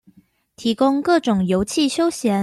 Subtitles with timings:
[0.55, 2.39] 提供各種遊憩休閒